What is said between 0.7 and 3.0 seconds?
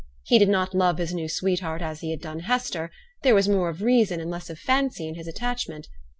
love his new sweetheart as he had done Hester: